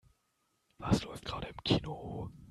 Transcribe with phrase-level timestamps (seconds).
[0.79, 2.31] Was läuft gerade im Kino?